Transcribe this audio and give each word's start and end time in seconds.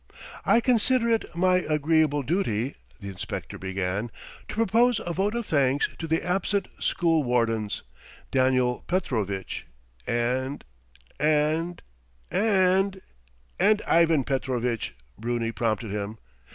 "I 0.47 0.61
consider 0.61 1.11
it 1.11 1.25
my 1.35 1.57
agreeable 1.57 2.23
duty," 2.23 2.73
the 2.99 3.07
inspector 3.09 3.59
began, 3.59 4.09
"to 4.47 4.55
propose 4.55 4.99
a 5.05 5.13
vote 5.13 5.35
of 5.35 5.45
thanks 5.45 5.89
to 5.99 6.07
the 6.07 6.25
absent 6.25 6.69
school 6.79 7.21
wardens, 7.21 7.83
Daniel 8.31 8.83
Petrovitch 8.87 9.67
and... 10.07 10.63
and... 11.19 11.83
and..." 12.31 13.01
"And 13.59 13.81
Ivan 13.83 14.23
Petrovitch," 14.23 14.95
Bruni 15.19 15.51
prompted 15.51 15.91
him. 15.91 16.17